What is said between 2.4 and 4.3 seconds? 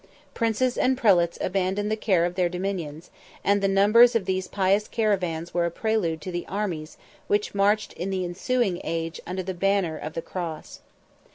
dominions; and the numbers of